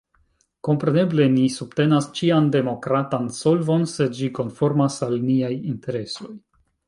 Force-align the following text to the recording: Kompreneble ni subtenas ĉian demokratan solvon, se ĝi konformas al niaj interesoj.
Kompreneble 0.67 1.27
ni 1.33 1.43
subtenas 1.55 2.07
ĉian 2.19 2.47
demokratan 2.55 3.29
solvon, 3.41 3.85
se 3.93 4.09
ĝi 4.21 4.29
konformas 4.39 4.97
al 5.09 5.15
niaj 5.29 5.53
interesoj. 5.59 6.33